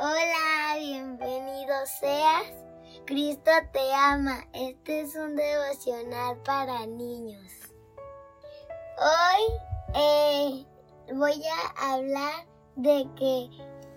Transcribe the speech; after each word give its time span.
Hola, 0.00 0.78
bienvenido 0.78 1.74
seas. 2.00 2.46
Cristo 3.04 3.50
te 3.72 3.92
ama. 3.94 4.46
Este 4.52 5.00
es 5.00 5.16
un 5.16 5.34
devocional 5.34 6.40
para 6.44 6.86
niños. 6.86 7.52
Hoy 8.96 9.42
eh, 9.96 10.66
voy 11.12 11.42
a 11.44 11.94
hablar 11.94 12.46
de 12.76 13.08
que, 13.16 13.50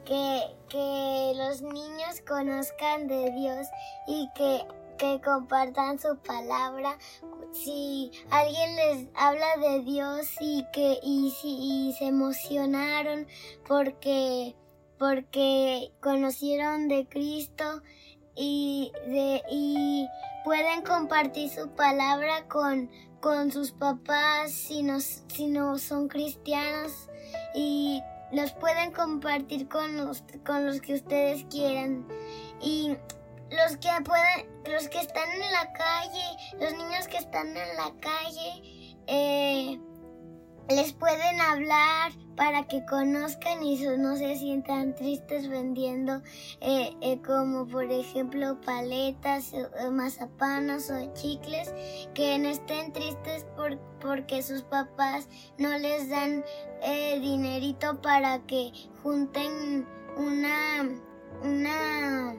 que, 0.03 0.57
que 0.69 1.33
los 1.35 1.61
niños 1.61 2.21
conozcan 2.27 3.07
de 3.07 3.29
Dios 3.33 3.67
y 4.07 4.27
que 4.33 4.65
que 5.01 5.19
compartan 5.19 5.97
su 5.97 6.15
palabra. 6.17 6.95
Si 7.53 8.11
alguien 8.29 8.75
les 8.75 9.07
habla 9.15 9.57
de 9.57 9.79
Dios 9.79 10.27
y 10.39 10.63
que 10.71 10.99
y, 11.01 11.31
si, 11.31 11.91
se 11.97 12.05
emocionaron 12.05 13.25
porque 13.67 14.55
porque 15.01 15.91
conocieron 15.99 16.87
de 16.87 17.07
Cristo 17.09 17.81
y 18.35 18.91
de 19.07 19.41
y 19.49 20.07
pueden 20.45 20.83
compartir 20.83 21.49
su 21.49 21.71
palabra 21.71 22.47
con 22.47 23.51
sus 23.51 23.71
papás 23.71 24.51
si 24.51 24.83
no, 24.83 24.99
si 24.99 25.47
no 25.47 25.79
son 25.79 26.07
cristianos 26.07 27.09
y 27.55 27.99
los 28.31 28.51
pueden 28.51 28.91
compartir 28.91 29.67
con 29.67 29.97
los, 29.97 30.23
con 30.45 30.67
los 30.67 30.79
que 30.81 30.93
ustedes 30.93 31.45
quieran. 31.45 32.07
Y 32.61 32.95
los 33.49 33.77
que 33.77 33.89
pueden, 34.05 34.47
los 34.71 34.87
que 34.87 34.99
están 34.99 35.31
en 35.31 35.51
la 35.51 35.73
calle, 35.73 36.23
los 36.59 36.73
niños 36.73 37.07
que 37.07 37.17
están 37.17 37.47
en 37.47 37.75
la 37.75 37.91
calle, 37.99 38.95
eh, 39.07 39.79
les 40.71 40.93
pueden 40.93 41.41
hablar 41.41 42.11
para 42.35 42.67
que 42.67 42.85
conozcan 42.85 43.63
y 43.63 43.77
no 43.97 44.15
se 44.17 44.35
sientan 44.37 44.95
tristes 44.95 45.47
vendiendo 45.47 46.21
eh, 46.61 46.95
eh, 47.01 47.21
como 47.21 47.67
por 47.67 47.91
ejemplo 47.91 48.59
paletas, 48.61 49.53
mazapanos 49.91 50.89
o 50.89 51.13
chicles, 51.13 51.73
que 52.13 52.37
no 52.39 52.49
estén 52.49 52.93
tristes 52.93 53.45
por, 53.55 53.77
porque 53.99 54.41
sus 54.41 54.63
papás 54.63 55.27
no 55.57 55.77
les 55.77 56.09
dan 56.09 56.43
dinerito 57.21 58.01
para 58.01 58.39
que 58.47 58.71
junten 59.03 59.85
una, 60.17 60.89
una 61.43 62.35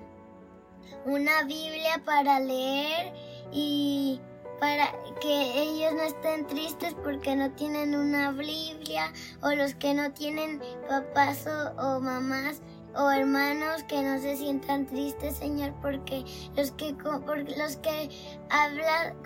una 1.04 1.42
Biblia 1.44 2.02
para 2.04 2.40
leer 2.40 3.12
y 3.52 4.20
para 4.62 4.92
que 5.20 5.60
ellos 5.60 5.92
no 5.92 6.02
estén 6.02 6.46
tristes 6.46 6.94
porque 7.02 7.34
no 7.34 7.50
tienen 7.50 7.96
una 7.96 8.30
Biblia 8.30 9.12
o 9.42 9.50
los 9.50 9.74
que 9.74 9.92
no 9.92 10.12
tienen 10.12 10.62
papás 10.88 11.48
o, 11.48 11.98
mamás 11.98 12.62
o 12.94 13.10
hermanos 13.10 13.82
que 13.88 14.00
no 14.02 14.20
se 14.20 14.36
sientan 14.36 14.86
tristes, 14.86 15.38
Señor, 15.38 15.74
porque 15.82 16.24
los 16.54 16.70
que 16.70 16.94
porque 17.26 17.56
los 17.56 17.76
que 17.78 18.08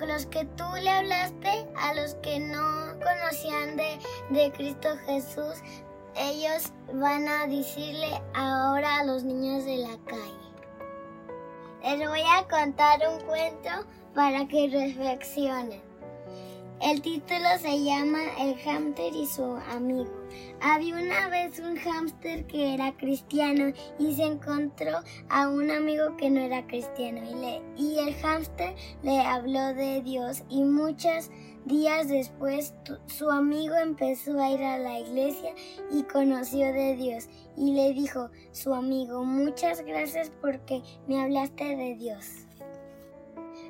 los 0.06 0.24
que 0.24 0.46
tú 0.46 0.64
le 0.80 0.88
hablaste 0.88 1.68
a 1.76 1.92
los 1.92 2.14
que 2.22 2.40
no 2.40 2.98
conocían 2.98 3.76
de, 3.76 3.98
de 4.30 4.50
Cristo 4.52 4.88
Jesús, 5.04 5.60
ellos 6.16 6.72
van 6.94 7.28
a 7.28 7.46
decirle 7.46 8.22
ahora 8.32 9.00
a 9.00 9.04
los 9.04 9.22
niños 9.22 9.66
de 9.66 9.76
la 9.76 9.98
calle. 10.06 10.55
Les 11.86 11.98
voy 11.98 12.20
a 12.20 12.42
contar 12.48 12.98
un 13.08 13.20
cuento 13.26 13.70
para 14.12 14.44
que 14.48 14.68
reflexionen. 14.68 15.80
El 16.82 17.00
título 17.00 17.46
se 17.58 17.82
llama 17.82 18.18
El 18.38 18.54
hámster 18.58 19.14
y 19.14 19.26
su 19.26 19.44
amigo. 19.70 20.10
Había 20.60 20.94
una 20.94 21.28
vez 21.28 21.58
un 21.58 21.76
hámster 21.76 22.46
que 22.46 22.74
era 22.74 22.94
cristiano 22.96 23.72
y 23.98 24.14
se 24.14 24.24
encontró 24.24 24.98
a 25.30 25.48
un 25.48 25.70
amigo 25.70 26.16
que 26.18 26.28
no 26.28 26.40
era 26.40 26.66
cristiano 26.66 27.22
y, 27.24 27.34
le, 27.34 27.62
y 27.76 27.98
el 27.98 28.14
hámster 28.16 28.74
le 29.02 29.18
habló 29.20 29.72
de 29.74 30.02
Dios 30.02 30.42
y 30.50 30.64
muchas 30.64 31.30
Días 31.66 32.06
después, 32.06 32.74
su 33.06 33.28
amigo 33.28 33.74
empezó 33.74 34.38
a 34.38 34.50
ir 34.52 34.62
a 34.62 34.78
la 34.78 35.00
iglesia 35.00 35.52
y 35.90 36.04
conoció 36.04 36.72
de 36.72 36.94
Dios 36.94 37.28
y 37.56 37.72
le 37.72 37.92
dijo, 37.92 38.30
su 38.52 38.72
amigo, 38.72 39.24
muchas 39.24 39.84
gracias 39.84 40.30
porque 40.40 40.80
me 41.08 41.20
hablaste 41.20 41.64
de 41.64 41.96
Dios. 41.96 42.46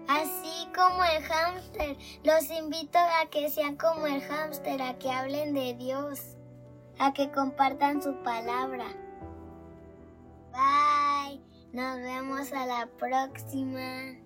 Así 0.09 0.69
como 0.75 1.03
el 1.05 1.22
hámster, 1.25 1.97
los 2.22 2.50
invito 2.50 2.99
a 2.99 3.28
que 3.31 3.50
sean 3.50 3.77
como 3.77 4.06
el 4.06 4.22
hámster, 4.22 4.81
a 4.83 4.99
que 4.99 5.11
hablen 5.11 5.53
de 5.53 5.75
Dios, 5.75 6.37
a 6.99 7.12
que 7.12 7.31
compartan 7.33 8.03
su 8.03 8.15
palabra. 8.22 8.87
Bye, 10.53 11.41
nos 11.72 11.97
vemos 11.99 12.53
a 12.53 12.66
la 12.66 12.89
próxima. 12.99 14.25